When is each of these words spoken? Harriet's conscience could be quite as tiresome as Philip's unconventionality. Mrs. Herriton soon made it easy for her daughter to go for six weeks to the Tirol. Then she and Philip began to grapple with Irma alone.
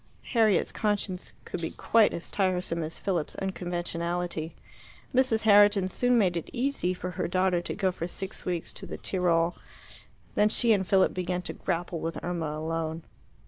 Harriet's 0.33 0.71
conscience 0.71 1.31
could 1.45 1.61
be 1.61 1.69
quite 1.69 2.11
as 2.11 2.31
tiresome 2.31 2.81
as 2.81 2.97
Philip's 2.97 3.35
unconventionality. 3.35 4.55
Mrs. 5.13 5.43
Herriton 5.43 5.87
soon 5.87 6.17
made 6.17 6.35
it 6.35 6.49
easy 6.51 6.91
for 6.91 7.11
her 7.11 7.27
daughter 7.27 7.61
to 7.61 7.75
go 7.75 7.91
for 7.91 8.07
six 8.07 8.43
weeks 8.43 8.73
to 8.73 8.87
the 8.87 8.97
Tirol. 8.97 9.53
Then 10.33 10.49
she 10.49 10.71
and 10.73 10.87
Philip 10.87 11.13
began 11.13 11.43
to 11.43 11.53
grapple 11.53 11.99
with 11.99 12.17
Irma 12.23 12.57
alone. 12.57 13.03